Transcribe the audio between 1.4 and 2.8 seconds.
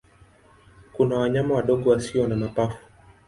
wadogo wasio na mapafu.